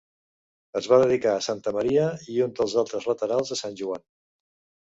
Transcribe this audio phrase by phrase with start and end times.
[0.79, 2.07] Es va dedicar a Santa Maria
[2.37, 4.07] i un dels altars laterals a Sant Joan.